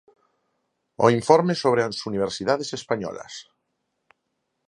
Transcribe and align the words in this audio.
O 1.05 1.07
informe 1.19 1.53
sobre 1.63 1.81
as 1.87 1.97
universidades 2.11 2.69
españolas. 2.79 3.33